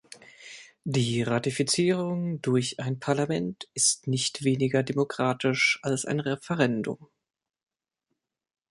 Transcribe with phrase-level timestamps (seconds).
[0.83, 7.07] Die Ratifizierung durch ein Parlament ist nicht weniger demokratisch als ein Referendum.